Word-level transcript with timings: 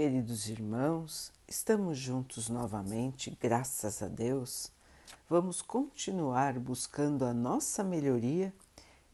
queridos 0.00 0.48
irmãos, 0.48 1.32
estamos 1.48 1.98
juntos 1.98 2.48
novamente, 2.48 3.36
graças 3.42 4.00
a 4.00 4.06
Deus. 4.06 4.70
Vamos 5.28 5.60
continuar 5.60 6.56
buscando 6.56 7.24
a 7.24 7.34
nossa 7.34 7.82
melhoria, 7.82 8.54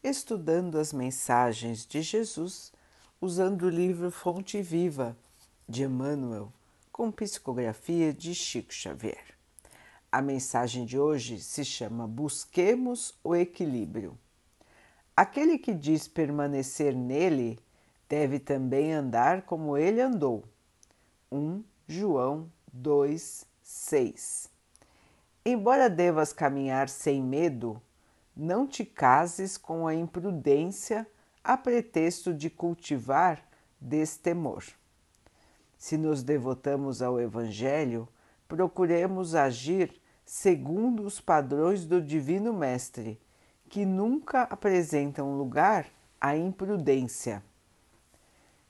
estudando 0.03 0.79
as 0.79 0.93
mensagens 0.93 1.87
de 1.87 2.03
Jesus, 2.03 2.71
usando 3.19 3.63
o 3.63 3.71
livro 3.71 4.11
Fonte 4.11 4.61
Viva 4.61 5.17
de 5.67 5.85
Emmanuel, 5.85 6.53
com 6.93 7.11
psicografia 7.11 8.13
de 8.13 8.35
Chico 8.35 8.75
Xavier. 8.75 9.25
A 10.13 10.21
mensagem 10.21 10.85
de 10.85 10.99
hoje 10.99 11.41
se 11.41 11.65
chama 11.65 12.07
Busquemos 12.07 13.15
o 13.25 13.35
Equilíbrio. 13.35 14.19
Aquele 15.17 15.57
que 15.57 15.73
diz 15.73 16.07
permanecer 16.07 16.95
nele 16.95 17.59
deve 18.07 18.39
também 18.39 18.93
andar 18.93 19.47
como 19.47 19.79
ele 19.79 20.03
andou 20.03 20.45
1 21.35 21.65
João 21.89 22.49
2, 22.73 23.45
6. 23.61 24.49
Embora 25.45 25.91
devas 25.91 26.33
caminhar 26.33 26.89
sem 26.89 27.21
medo, 27.21 27.83
não 28.37 28.69
te 28.69 28.85
cases 28.85 29.59
com 29.59 29.85
a 29.85 29.93
imprudência 29.93 31.05
a 31.43 31.57
pretexto 31.57 32.33
de 32.33 32.49
cultivar 32.49 33.45
destemor. 33.81 34.63
Se 35.77 35.99
nos 35.99 36.23
devotamos 36.23 37.03
ao 37.03 37.21
Evangelho, 37.21 38.09
procuremos 38.47 39.35
agir 39.35 40.01
segundo 40.25 41.03
os 41.03 41.21
padrões 41.21 41.85
do 41.85 42.01
Divino 42.01 42.53
Mestre, 42.53 43.21
que 43.69 43.85
nunca 43.85 44.43
apresentam 44.43 45.37
lugar 45.37 45.87
à 46.21 46.37
imprudência. 46.37 47.43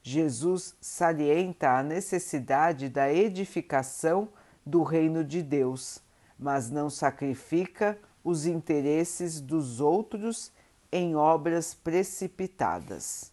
Jesus 0.06 0.76
salienta 0.82 1.78
a 1.78 1.82
necessidade 1.82 2.90
da 2.90 3.10
edificação 3.10 4.28
do 4.64 4.83
reino 4.83 5.24
de 5.24 5.42
Deus, 5.42 5.98
mas 6.38 6.70
não 6.70 6.91
sacrifica 6.91 7.98
os 8.22 8.44
interesses 8.44 9.41
dos 9.41 9.80
outros 9.80 10.52
em 10.92 11.16
obras 11.16 11.72
precipitadas. 11.72 13.32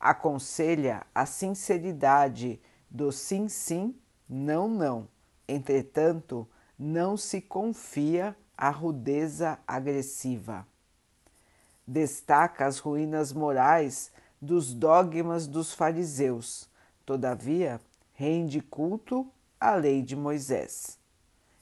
Aconselha 0.00 1.06
a 1.14 1.26
sinceridade 1.26 2.58
do 2.88 3.12
sim, 3.12 3.46
sim, 3.46 3.94
não, 4.26 4.68
não. 4.68 5.06
Entretanto, 5.46 6.48
não 6.78 7.14
se 7.14 7.42
confia 7.42 8.34
à 8.56 8.70
rudeza 8.70 9.58
agressiva. 9.66 10.66
Destaca 11.86 12.64
as 12.64 12.78
ruínas 12.78 13.34
morais 13.34 14.10
dos 14.40 14.72
dogmas 14.72 15.46
dos 15.46 15.72
fariseus, 15.72 16.68
todavia 17.04 17.80
rende 18.12 18.60
culto 18.60 19.30
à 19.60 19.74
lei 19.74 20.02
de 20.02 20.14
Moisés. 20.14 20.98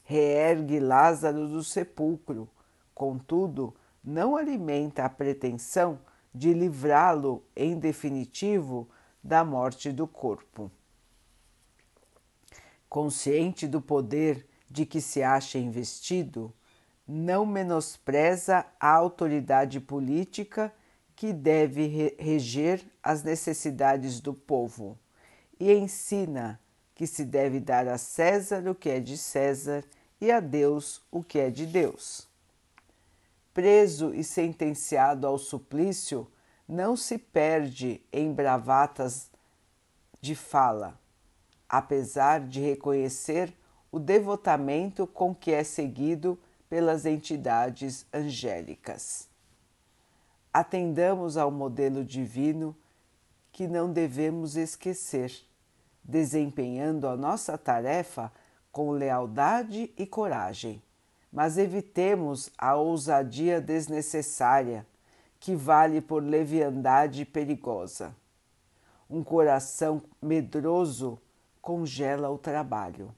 Reergue 0.03 0.79
Lázaro 0.79 1.49
do 1.49 1.65
sepulcro, 1.65 2.49
contudo, 2.95 3.75
não 4.05 4.37
alimenta 4.37 5.05
a 5.05 5.09
pretensão 5.09 5.99
de 6.33 6.53
livrá-lo 6.53 7.43
em 7.57 7.79
definitivo 7.79 8.89
da 9.23 9.45
morte 9.45 9.91
do 9.91 10.07
corpo. 10.07 10.71
Consciente 12.89 13.67
do 13.67 13.81
poder 13.81 14.47
de 14.71 14.87
que 14.87 15.01
se 15.01 15.23
acha 15.23 15.59
investido, 15.59 16.53
não 17.07 17.47
menospreza 17.47 18.67
a 18.79 18.91
autoridade 18.93 19.81
política 19.81 20.73
que 21.17 21.33
deve 21.33 22.14
reger 22.19 22.84
as 23.03 23.22
necessidades 23.22 24.20
do 24.20 24.34
povo 24.34 24.98
e 25.59 25.72
ensina 25.72 26.61
que 26.95 27.06
se 27.06 27.25
deve 27.25 27.59
dar 27.59 27.89
a 27.89 27.97
César 27.97 28.69
o 28.69 28.75
que 28.75 28.91
é 28.91 29.00
de 29.00 29.17
César 29.17 29.83
e 30.20 30.31
a 30.31 30.41
Deus 30.41 31.03
o 31.11 31.22
que 31.22 31.39
é 31.39 31.48
de 31.48 31.64
Deus. 31.64 32.28
Preso 33.55 34.15
e 34.15 34.22
sentenciado 34.22 35.26
ao 35.26 35.38
suplício, 35.38 36.31
não 36.69 36.94
se 36.94 37.16
perde 37.16 38.03
em 38.12 38.31
bravatas 38.31 39.31
de 40.21 40.34
fala, 40.34 41.00
apesar 41.66 42.41
de 42.41 42.60
reconhecer 42.60 43.55
o 43.91 43.99
devotamento 43.99 45.06
com 45.06 45.34
que 45.34 45.53
é 45.53 45.65
seguido 45.65 46.38
pelas 46.69 47.06
entidades 47.06 48.05
angélicas 48.12 49.34
atendamos 50.59 51.37
ao 51.37 51.50
modelo 51.50 52.03
divino 52.03 52.75
que 53.53 53.69
não 53.69 53.93
devemos 53.93 54.56
esquecer, 54.56 55.31
desempenhando 56.03 57.06
a 57.06 57.15
nossa 57.15 57.59
tarefa 57.59 58.33
com 58.72 58.91
lealdade 58.93 59.93
e 59.99 60.06
coragem, 60.06 60.83
mas 61.31 61.59
evitemos 61.59 62.49
a 62.56 62.75
ousadia 62.75 63.61
desnecessária, 63.61 64.87
que 65.39 65.55
vale 65.55 66.00
por 66.00 66.22
leviandade 66.22 67.27
perigosa. 67.27 68.17
Um 69.11 69.23
coração 69.23 70.03
medroso 70.23 71.21
congela 71.61 72.31
o 72.31 72.38
trabalho. 72.38 73.15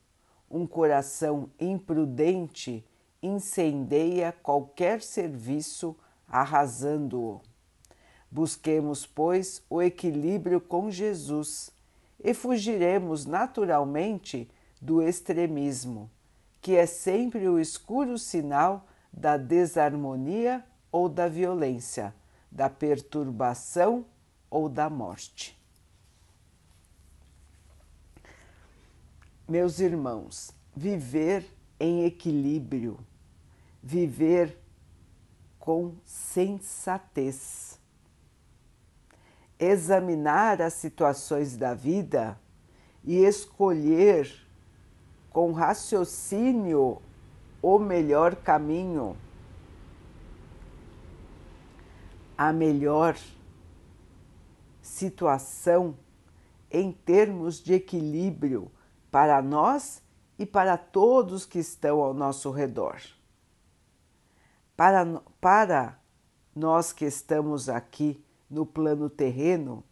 Um 0.50 0.66
coração 0.66 1.48
imprudente 1.60 2.84
incendeia 3.22 4.34
qualquer 4.42 5.00
serviço 5.00 5.96
arrasando-o. 6.28 7.40
Busquemos, 8.30 9.06
pois, 9.06 9.62
o 9.70 9.80
equilíbrio 9.80 10.60
com 10.60 10.90
Jesus 10.90 11.70
e 12.22 12.34
fugiremos 12.34 13.24
naturalmente 13.24 14.50
do 14.80 15.02
extremismo, 15.02 16.10
que 16.60 16.76
é 16.76 16.86
sempre 16.86 17.48
o 17.48 17.58
escuro 17.58 18.18
sinal 18.18 18.86
da 19.12 19.36
desarmonia 19.36 20.64
ou 20.92 21.08
da 21.08 21.28
violência, 21.28 22.14
da 22.50 22.68
perturbação 22.68 24.04
ou 24.50 24.68
da 24.68 24.90
morte. 24.90 25.58
Meus 29.48 29.80
irmãos, 29.80 30.50
viver 30.76 31.44
em 31.80 32.04
equilíbrio, 32.04 32.98
viver 33.82 34.58
com 35.68 35.92
sensatez. 36.02 37.78
Examinar 39.58 40.62
as 40.62 40.72
situações 40.72 41.58
da 41.58 41.74
vida 41.74 42.40
e 43.04 43.18
escolher 43.18 44.34
com 45.28 45.52
raciocínio 45.52 47.02
o 47.60 47.78
melhor 47.78 48.34
caminho, 48.36 49.14
a 52.38 52.50
melhor 52.50 53.14
situação 54.80 55.98
em 56.70 56.92
termos 56.92 57.62
de 57.62 57.74
equilíbrio 57.74 58.72
para 59.10 59.42
nós 59.42 60.02
e 60.38 60.46
para 60.46 60.78
todos 60.78 61.44
que 61.44 61.58
estão 61.58 62.00
ao 62.00 62.14
nosso 62.14 62.50
redor. 62.50 63.17
Para, 64.78 65.04
para 65.40 65.98
nós 66.54 66.92
que 66.92 67.04
estamos 67.04 67.68
aqui 67.68 68.24
no 68.48 68.64
plano 68.64 69.10
terreno, 69.10 69.82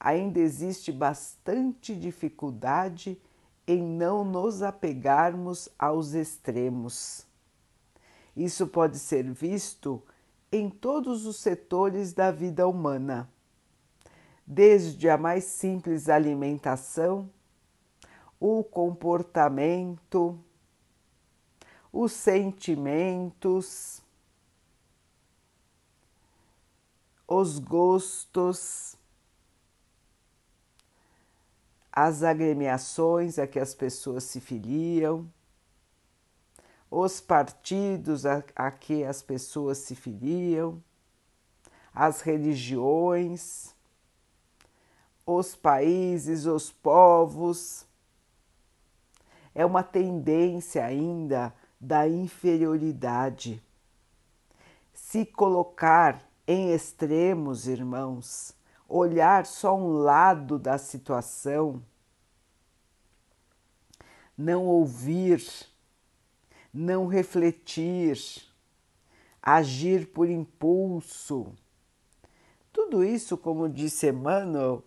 ainda 0.00 0.40
existe 0.40 0.90
bastante 0.90 1.94
dificuldade 1.94 3.20
em 3.66 3.82
não 3.82 4.24
nos 4.24 4.62
apegarmos 4.62 5.68
aos 5.78 6.14
extremos. 6.14 7.26
Isso 8.34 8.66
pode 8.66 8.98
ser 8.98 9.30
visto 9.30 10.02
em 10.50 10.70
todos 10.70 11.26
os 11.26 11.36
setores 11.36 12.14
da 12.14 12.30
vida 12.30 12.66
humana, 12.66 13.28
desde 14.46 15.10
a 15.10 15.18
mais 15.18 15.44
simples 15.44 16.08
alimentação, 16.08 17.28
o 18.40 18.64
comportamento, 18.64 20.42
os 21.92 22.12
sentimentos, 22.12 24.02
os 27.32 27.60
gostos, 27.60 28.96
as 31.92 32.24
agremiações 32.24 33.38
a 33.38 33.46
que 33.46 33.60
as 33.60 33.72
pessoas 33.72 34.24
se 34.24 34.40
filiam, 34.40 35.32
os 36.90 37.20
partidos 37.20 38.26
a, 38.26 38.42
a 38.56 38.72
que 38.72 39.04
as 39.04 39.22
pessoas 39.22 39.78
se 39.78 39.94
filiam, 39.94 40.82
as 41.94 42.20
religiões, 42.20 43.76
os 45.24 45.54
países, 45.54 46.46
os 46.46 46.72
povos. 46.72 47.86
É 49.54 49.64
uma 49.64 49.84
tendência 49.84 50.84
ainda 50.84 51.54
da 51.80 52.08
inferioridade. 52.08 53.62
Se 54.92 55.24
colocar 55.24 56.28
em 56.52 56.72
extremos, 56.72 57.68
irmãos, 57.68 58.56
olhar 58.88 59.46
só 59.46 59.78
um 59.78 59.92
lado 59.92 60.58
da 60.58 60.78
situação, 60.78 61.80
não 64.36 64.66
ouvir, 64.66 65.46
não 66.74 67.06
refletir, 67.06 68.18
agir 69.40 70.08
por 70.08 70.28
impulso. 70.28 71.54
Tudo 72.72 73.04
isso, 73.04 73.38
como 73.38 73.68
disse 73.68 74.08
Emmanuel, 74.08 74.82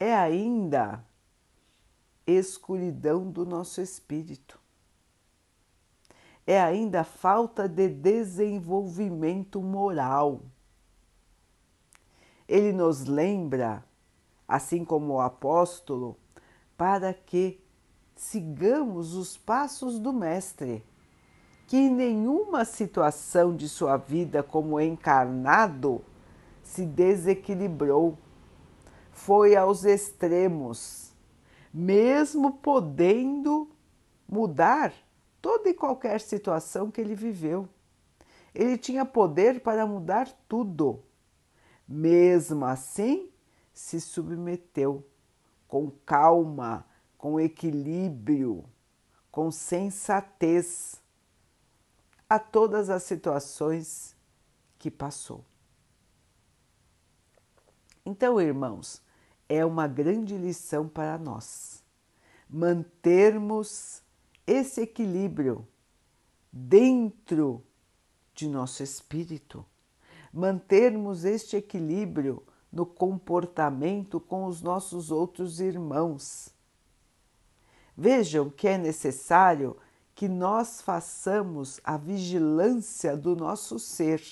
é 0.00 0.12
ainda 0.12 1.04
escuridão 2.26 3.30
do 3.30 3.46
nosso 3.46 3.80
espírito. 3.80 4.58
É 6.44 6.60
ainda 6.60 7.04
falta 7.04 7.68
de 7.68 7.88
desenvolvimento 7.88 9.62
moral. 9.62 10.42
Ele 12.48 12.72
nos 12.72 13.04
lembra, 13.04 13.84
assim 14.46 14.84
como 14.84 15.14
o 15.14 15.20
apóstolo, 15.20 16.16
para 16.76 17.12
que 17.12 17.60
sigamos 18.16 19.14
os 19.14 19.36
passos 19.36 19.98
do 19.98 20.12
Mestre, 20.12 20.82
que 21.66 21.76
em 21.76 21.90
nenhuma 21.90 22.64
situação 22.64 23.54
de 23.54 23.68
sua 23.68 23.98
vida 23.98 24.42
como 24.42 24.80
encarnado 24.80 26.02
se 26.62 26.86
desequilibrou, 26.86 28.16
foi 29.12 29.54
aos 29.54 29.84
extremos, 29.84 31.12
mesmo 31.72 32.52
podendo 32.54 33.68
mudar 34.26 34.92
toda 35.42 35.68
e 35.68 35.74
qualquer 35.74 36.20
situação 36.20 36.90
que 36.90 37.00
ele 37.00 37.14
viveu. 37.14 37.68
Ele 38.54 38.78
tinha 38.78 39.04
poder 39.04 39.60
para 39.60 39.86
mudar 39.86 40.28
tudo. 40.48 41.02
Mesmo 41.88 42.66
assim, 42.66 43.30
se 43.72 44.00
submeteu 44.00 45.06
com 45.66 45.90
calma, 46.04 46.86
com 47.16 47.40
equilíbrio, 47.40 48.64
com 49.30 49.50
sensatez 49.50 51.00
a 52.28 52.38
todas 52.38 52.90
as 52.90 53.02
situações 53.02 54.16
que 54.78 54.90
passou. 54.90 55.44
Então, 58.04 58.40
irmãos, 58.40 59.02
é 59.48 59.64
uma 59.64 59.86
grande 59.86 60.36
lição 60.36 60.88
para 60.88 61.18
nós 61.18 61.82
mantermos 62.48 64.02
esse 64.46 64.80
equilíbrio 64.80 65.68
dentro 66.50 67.62
de 68.34 68.48
nosso 68.48 68.82
espírito, 68.82 69.64
mantermos 70.32 71.24
este 71.24 71.56
equilíbrio 71.56 72.42
no 72.72 72.84
comportamento 72.84 74.20
com 74.20 74.44
os 74.44 74.62
nossos 74.62 75.10
outros 75.10 75.60
irmãos. 75.60 76.50
Vejam 77.96 78.50
que 78.50 78.68
é 78.68 78.78
necessário 78.78 79.76
que 80.14 80.28
nós 80.28 80.80
façamos 80.80 81.80
a 81.82 81.96
vigilância 81.96 83.16
do 83.16 83.34
nosso 83.34 83.78
ser. 83.78 84.22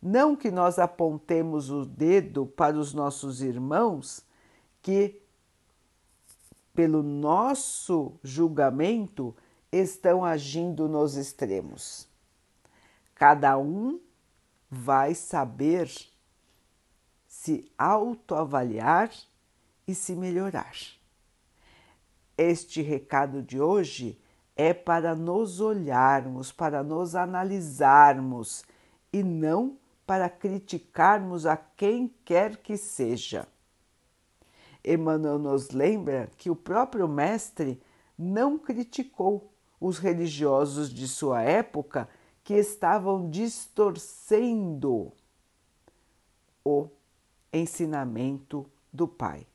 Não 0.00 0.34
que 0.34 0.50
nós 0.50 0.78
apontemos 0.78 1.70
o 1.70 1.84
dedo 1.84 2.46
para 2.46 2.76
os 2.76 2.92
nossos 2.92 3.42
irmãos 3.42 4.24
que, 4.80 5.20
pelo 6.74 7.02
nosso 7.02 8.12
julgamento, 8.22 9.34
estão 9.70 10.24
agindo 10.24 10.88
nos 10.88 11.16
extremos. 11.16 12.08
Cada 13.14 13.56
um 13.58 14.00
vai 14.74 15.14
saber 15.14 15.92
se 17.28 17.70
autoavaliar 17.76 19.10
e 19.86 19.94
se 19.94 20.14
melhorar. 20.16 20.74
Este 22.38 22.80
recado 22.80 23.42
de 23.42 23.60
hoje 23.60 24.18
é 24.56 24.72
para 24.72 25.14
nos 25.14 25.60
olharmos, 25.60 26.50
para 26.50 26.82
nos 26.82 27.14
analisarmos 27.14 28.64
e 29.12 29.22
não 29.22 29.76
para 30.06 30.30
criticarmos 30.30 31.44
a 31.44 31.54
quem 31.54 32.10
quer 32.24 32.56
que 32.56 32.78
seja. 32.78 33.46
Emmanuel 34.82 35.38
nos 35.38 35.68
lembra 35.68 36.30
que 36.38 36.48
o 36.48 36.56
próprio 36.56 37.06
Mestre 37.06 37.78
não 38.16 38.58
criticou 38.58 39.52
os 39.78 39.98
religiosos 39.98 40.88
de 40.88 41.06
sua 41.06 41.42
época 41.42 42.08
que 42.44 42.54
estavam 42.54 43.30
distorcendo 43.30 45.12
o 46.64 46.88
ensinamento 47.52 48.66
do 48.92 49.06
Pai. 49.06 49.46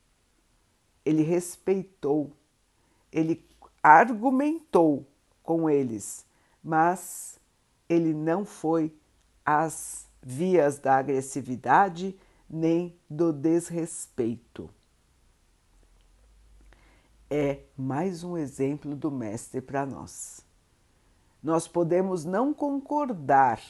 Ele 1.04 1.22
respeitou, 1.22 2.32
ele 3.12 3.44
argumentou 3.82 5.06
com 5.42 5.68
eles, 5.68 6.26
mas 6.62 7.38
ele 7.88 8.12
não 8.12 8.44
foi 8.44 8.94
às 9.44 10.06
vias 10.22 10.78
da 10.78 10.96
agressividade 10.96 12.18
nem 12.48 12.94
do 13.08 13.32
desrespeito. 13.32 14.68
É 17.30 17.60
mais 17.76 18.24
um 18.24 18.36
exemplo 18.36 18.94
do 18.96 19.10
Mestre 19.10 19.60
para 19.60 19.84
nós. 19.84 20.47
Nós 21.42 21.68
podemos 21.68 22.24
não 22.24 22.52
concordar 22.52 23.60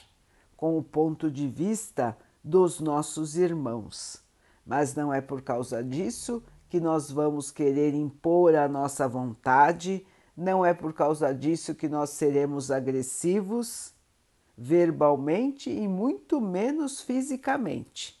com 0.55 0.77
o 0.77 0.83
ponto 0.83 1.29
de 1.29 1.47
vista 1.47 2.17
dos 2.43 2.79
nossos 2.79 3.37
irmãos. 3.37 4.21
Mas 4.65 4.95
não 4.95 5.13
é 5.13 5.21
por 5.21 5.41
causa 5.41 5.83
disso 5.83 6.43
que 6.69 6.79
nós 6.79 7.09
vamos 7.09 7.51
querer 7.51 7.93
impor 7.93 8.55
a 8.55 8.67
nossa 8.67 9.07
vontade, 9.07 10.05
não 10.35 10.65
é 10.65 10.73
por 10.73 10.93
causa 10.93 11.33
disso 11.33 11.73
que 11.73 11.89
nós 11.89 12.11
seremos 12.11 12.69
agressivos 12.69 13.93
verbalmente 14.57 15.69
e 15.69 15.87
muito 15.87 16.41
menos 16.41 16.99
fisicamente. 16.99 18.19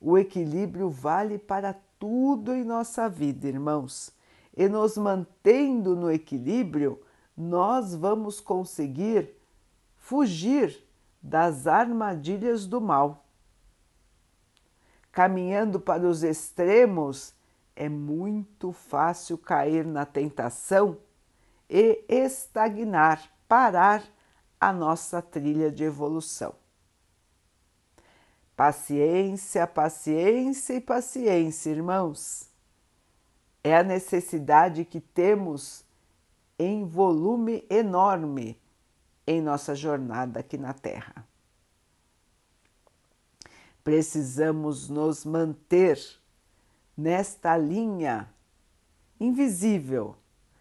O 0.00 0.16
equilíbrio 0.16 0.88
vale 0.88 1.38
para 1.38 1.74
tudo 1.98 2.54
em 2.54 2.64
nossa 2.64 3.08
vida, 3.08 3.46
irmãos, 3.46 4.10
e 4.56 4.68
nos 4.68 4.96
mantendo 4.96 5.94
no 5.94 6.10
equilíbrio, 6.10 7.00
nós 7.38 7.94
vamos 7.94 8.40
conseguir 8.40 9.30
fugir 9.96 10.84
das 11.22 11.68
armadilhas 11.68 12.66
do 12.66 12.80
mal. 12.80 13.24
Caminhando 15.12 15.78
para 15.78 16.02
os 16.02 16.24
extremos, 16.24 17.32
é 17.76 17.88
muito 17.88 18.72
fácil 18.72 19.38
cair 19.38 19.86
na 19.86 20.04
tentação 20.04 20.98
e 21.70 22.04
estagnar, 22.08 23.30
parar 23.46 24.02
a 24.60 24.72
nossa 24.72 25.22
trilha 25.22 25.70
de 25.70 25.84
evolução. 25.84 26.56
Paciência, 28.56 29.64
paciência 29.64 30.74
e 30.74 30.80
paciência, 30.80 31.70
irmãos. 31.70 32.48
É 33.62 33.76
a 33.76 33.84
necessidade 33.84 34.84
que 34.84 35.00
temos 35.00 35.86
em 36.58 36.84
volume 36.84 37.64
enorme 37.70 38.58
em 39.26 39.40
nossa 39.40 39.74
jornada 39.74 40.40
aqui 40.40 40.58
na 40.58 40.72
Terra. 40.72 41.26
Precisamos 43.84 44.88
nos 44.88 45.24
manter 45.24 45.98
nesta 46.96 47.56
linha 47.56 48.28
invisível, 49.20 50.16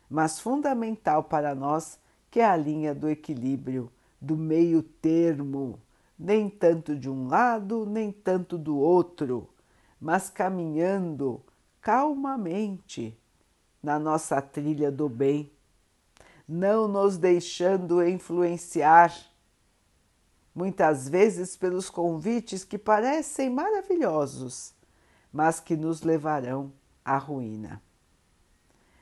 mas 0.10 0.40
fundamental 0.40 1.24
para 1.24 1.56
nós, 1.56 2.00
que 2.30 2.40
é 2.40 2.46
a 2.46 2.56
linha 2.56 2.94
do 2.94 3.10
equilíbrio, 3.10 3.92
do 4.22 4.38
meio 4.38 4.82
termo, 4.84 5.80
nem 6.18 6.50
tanto 6.50 6.96
de 6.96 7.10
um 7.10 7.28
lado, 7.28 7.86
nem 7.86 8.12
tanto 8.12 8.58
do 8.58 8.78
outro, 8.78 9.50
mas 10.00 10.30
caminhando 10.30 11.42
calmamente 11.82 13.18
na 13.82 13.98
nossa 13.98 14.42
trilha 14.42 14.92
do 14.92 15.08
bem 15.08 15.52
não 16.48 16.88
nos 16.88 17.18
deixando 17.18 18.06
influenciar, 18.08 19.14
muitas 20.56 21.10
vezes 21.10 21.58
pelos 21.58 21.90
convites 21.90 22.64
que 22.64 22.78
parecem 22.78 23.50
maravilhosos, 23.50 24.74
mas 25.32 25.60
que 25.60 25.76
nos 25.76 26.02
levarão 26.02 26.72
à 27.04 27.18
ruína. 27.18 27.82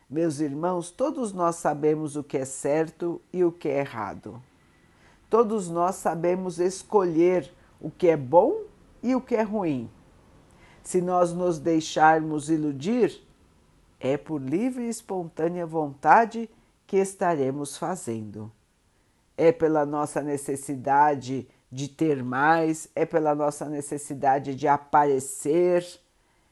Meus 0.09 0.39
irmãos, 0.39 0.91
todos 0.91 1.33
nós 1.33 1.55
sabemos 1.55 2.15
o 2.15 2.23
que 2.23 2.37
é 2.37 2.45
certo 2.45 3.21
e 3.31 3.43
o 3.43 3.51
que 3.51 3.69
é 3.69 3.79
errado. 3.79 4.41
Todos 5.29 5.69
nós 5.69 5.95
sabemos 5.95 6.59
escolher 6.59 7.51
o 7.79 7.89
que 7.89 8.07
é 8.07 8.17
bom 8.17 8.63
e 9.01 9.15
o 9.15 9.21
que 9.21 9.35
é 9.35 9.41
ruim. 9.41 9.89
Se 10.83 11.01
nós 11.01 11.33
nos 11.33 11.57
deixarmos 11.57 12.49
iludir, 12.49 13.21
é 13.99 14.17
por 14.17 14.39
livre 14.41 14.83
e 14.83 14.89
espontânea 14.89 15.65
vontade 15.65 16.49
que 16.85 16.97
estaremos 16.97 17.77
fazendo. 17.77 18.51
É 19.37 19.51
pela 19.51 19.85
nossa 19.85 20.21
necessidade 20.21 21.47
de 21.71 21.89
ter 21.89 22.23
mais, 22.23 22.87
é 22.95 23.05
pela 23.05 23.35
nossa 23.35 23.67
necessidade 23.67 24.55
de 24.55 24.67
aparecer, 24.67 25.85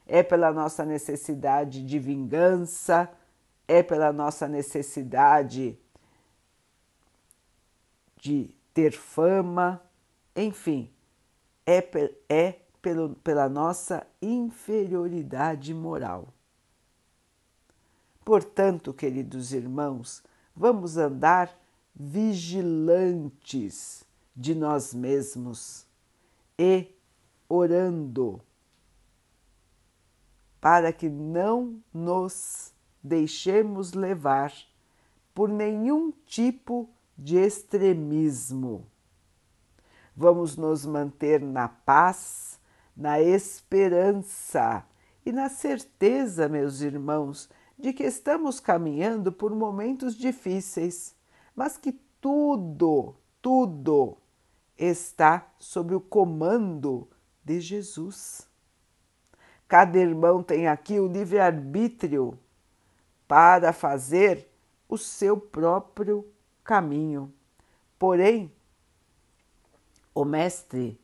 é 0.05 0.21
pela 0.21 0.51
nossa 0.51 0.83
necessidade 0.83 1.85
de 1.85 1.99
vingança, 1.99 3.09
é 3.67 3.81
pela 3.81 4.11
nossa 4.11 4.47
necessidade 4.47 5.79
de 8.17 8.53
ter 8.73 8.91
fama, 8.91 9.81
enfim, 10.35 10.91
é, 11.65 11.85
é 12.27 12.59
pelo, 12.81 13.15
pela 13.15 13.47
nossa 13.47 14.05
inferioridade 14.21 15.73
moral. 15.73 16.32
Portanto, 18.23 18.93
queridos 18.93 19.51
irmãos, 19.51 20.23
vamos 20.55 20.95
andar 20.97 21.53
vigilantes 21.93 23.33
de 24.35 24.55
nós 24.55 24.93
mesmos 24.93 25.85
e 26.57 26.87
orando 27.49 28.41
para 30.61 30.93
que 30.93 31.09
não 31.09 31.83
nos 31.93 32.73
deixemos 33.03 33.91
levar 33.93 34.53
por 35.33 35.49
nenhum 35.49 36.11
tipo 36.25 36.89
de 37.17 37.35
extremismo. 37.37 38.87
Vamos 40.15 40.55
nos 40.55 40.85
manter 40.85 41.41
na 41.41 41.67
paz, 41.67 42.59
na 42.95 43.19
esperança 43.19 44.85
e 45.25 45.31
na 45.31 45.49
certeza, 45.49 46.47
meus 46.47 46.81
irmãos, 46.81 47.49
de 47.77 47.93
que 47.93 48.03
estamos 48.03 48.59
caminhando 48.59 49.31
por 49.31 49.53
momentos 49.53 50.15
difíceis, 50.15 51.15
mas 51.55 51.77
que 51.77 51.91
tudo, 52.21 53.15
tudo 53.41 54.17
está 54.77 55.51
sob 55.59 55.95
o 55.95 55.99
comando 55.99 57.07
de 57.43 57.59
Jesus. 57.59 58.47
Cada 59.67 59.97
irmão 59.97 60.43
tem 60.43 60.67
aqui 60.67 60.99
o 60.99 61.07
livre-arbítrio 61.07 62.37
para 63.27 63.73
fazer 63.73 64.47
o 64.87 64.97
seu 64.97 65.37
próprio 65.37 66.27
caminho. 66.63 67.33
Porém, 67.97 68.51
o 70.13 70.23
Mestre 70.23 70.99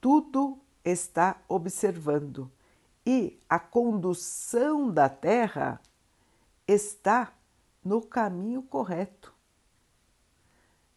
tudo 0.00 0.58
está 0.84 1.40
observando 1.48 2.50
e 3.06 3.40
a 3.48 3.60
condução 3.60 4.90
da 4.90 5.08
Terra 5.08 5.80
está 6.66 7.32
no 7.84 8.00
caminho 8.00 8.62
correto. 8.62 9.32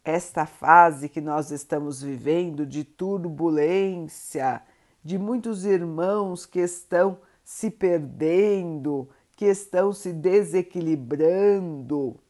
Esta 0.04 0.46
fase 0.46 1.08
que 1.08 1.20
nós 1.20 1.50
estamos 1.50 2.00
vivendo 2.00 2.64
de 2.64 2.84
turbulência, 2.84 4.62
de 5.02 5.18
muitos 5.18 5.64
irmãos 5.64 6.46
que 6.46 6.60
estão 6.60 7.18
se 7.42 7.70
perdendo, 7.70 9.08
que 9.34 9.46
estão 9.46 9.92
se 9.92 10.12
desequilibrando, 10.12 12.20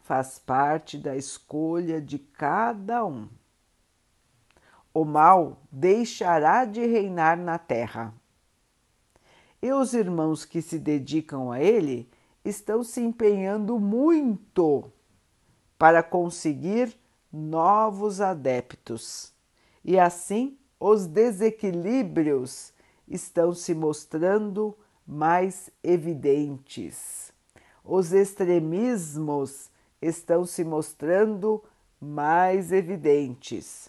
faz 0.00 0.38
parte 0.38 0.98
da 0.98 1.16
escolha 1.16 2.00
de 2.00 2.18
cada 2.18 3.04
um. 3.04 3.28
O 4.92 5.04
mal 5.04 5.62
deixará 5.70 6.64
de 6.64 6.84
reinar 6.84 7.38
na 7.38 7.56
terra. 7.56 8.12
E 9.62 9.72
os 9.72 9.94
irmãos 9.94 10.44
que 10.44 10.60
se 10.60 10.78
dedicam 10.78 11.52
a 11.52 11.60
ele 11.60 12.10
estão 12.44 12.82
se 12.82 13.00
empenhando 13.00 13.78
muito 13.78 14.90
para 15.78 16.02
conseguir 16.02 16.96
novos 17.32 18.20
adeptos. 18.20 19.32
E 19.84 19.98
assim 19.98 20.56
os 20.78 21.06
desequilíbrios 21.06 22.72
estão 23.06 23.52
se 23.54 23.74
mostrando 23.74 24.76
mais 25.06 25.70
evidentes. 25.82 27.32
Os 27.84 28.12
extremismos 28.12 29.70
estão 30.00 30.44
se 30.44 30.64
mostrando 30.64 31.62
mais 32.00 32.72
evidentes. 32.72 33.88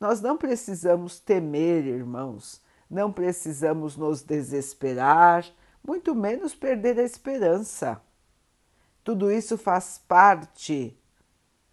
Nós 0.00 0.20
não 0.20 0.36
precisamos 0.36 1.18
temer, 1.18 1.86
irmãos, 1.86 2.60
não 2.88 3.12
precisamos 3.12 3.96
nos 3.96 4.22
desesperar, 4.22 5.46
muito 5.86 6.14
menos 6.14 6.54
perder 6.54 6.98
a 6.98 7.02
esperança. 7.04 8.02
Tudo 9.04 9.30
isso 9.30 9.56
faz 9.56 10.02
parte 10.08 10.98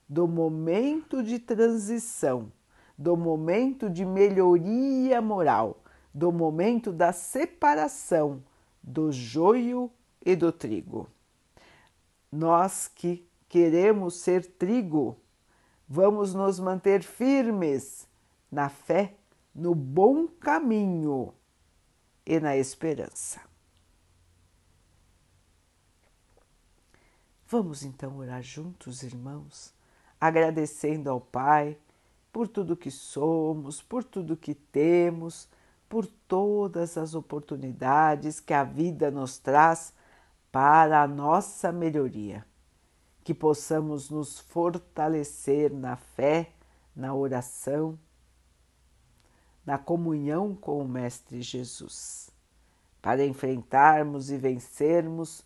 do 0.08 0.28
momento 0.28 1.24
de 1.24 1.40
transição, 1.40 2.52
do 2.96 3.18
momento 3.18 3.90
de 3.90 4.06
melhoria 4.06 5.20
moral, 5.20 5.84
do 6.14 6.32
momento 6.32 6.92
da 6.92 7.12
separação 7.12 8.44
do 8.84 9.12
joio 9.12 9.90
e 10.24 10.36
do 10.36 10.52
trigo. 10.52 11.10
Nós 12.32 12.88
que 12.88 13.28
queremos 13.50 14.18
ser 14.18 14.46
trigo, 14.46 15.18
vamos 15.88 16.36
nos 16.36 16.60
manter 16.60 17.02
firmes 17.02 18.08
na 18.52 18.70
fé, 18.70 19.16
no 19.56 19.74
bom 19.74 20.28
caminho 20.28 21.34
e 22.26 22.40
na 22.40 22.56
esperança. 22.56 23.53
Vamos 27.54 27.84
então 27.84 28.18
orar 28.18 28.42
juntos, 28.42 29.04
irmãos, 29.04 29.76
agradecendo 30.20 31.08
ao 31.08 31.22
Pai 31.22 31.78
por 32.32 32.48
tudo 32.48 32.76
que 32.76 32.90
somos, 32.90 33.80
por 33.80 34.04
tudo 34.04 34.36
que 34.36 34.56
temos, 34.56 35.48
por 35.88 36.08
todas 36.08 36.98
as 36.98 37.14
oportunidades 37.14 38.40
que 38.40 38.56
a 38.56 38.64
vida 38.64 39.12
nos 39.12 39.38
traz 39.38 39.94
para 40.52 41.04
a 41.04 41.08
nossa 41.08 41.72
melhoria. 41.72 42.44
Que 43.24 43.36
possamos 43.36 44.10
nos 44.10 44.40
fortalecer 44.40 45.72
na 45.72 45.96
fé, 45.96 46.50
na 46.96 47.14
oração, 47.14 48.00
na 49.64 49.78
comunhão 49.78 50.56
com 50.56 50.80
o 50.80 50.90
Mestre 50.90 51.40
Jesus, 51.40 52.32
para 53.00 53.24
enfrentarmos 53.24 54.32
e 54.32 54.38
vencermos 54.38 55.46